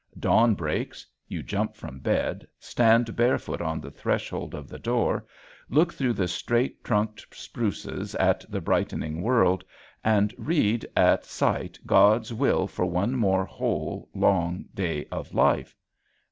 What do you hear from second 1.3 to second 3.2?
jump from bed, stand